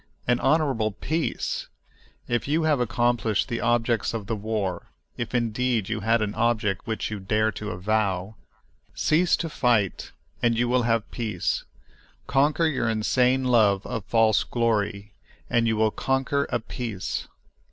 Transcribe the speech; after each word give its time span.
An 0.27 0.39
honorable 0.39 0.89
peace! 0.93 1.67
If 2.27 2.47
you 2.47 2.63
have 2.63 2.79
accomplished 2.79 3.49
the 3.49 3.61
objects 3.61 4.15
of 4.15 4.25
the 4.25 4.35
war—if 4.35 5.35
indeed 5.35 5.89
you 5.89 5.99
had 5.99 6.23
an 6.23 6.33
object 6.33 6.87
which 6.87 7.11
you 7.11 7.19
dare 7.19 7.51
to 7.51 7.69
avow—cease 7.69 9.35
to 9.35 9.47
fight 9.47 10.11
and 10.41 10.57
you 10.57 10.67
will 10.67 10.81
have 10.89 11.11
peace. 11.11 11.65
Conquer 12.25 12.65
your 12.65 12.89
insane 12.89 13.43
love 13.43 13.85
of 13.85 14.03
false 14.05 14.43
glory, 14.43 15.13
and 15.51 15.67
you 15.67 15.75
will 15.77 15.91
"conquer 15.91 16.45
a 16.49 16.59
peace." 16.59 17.27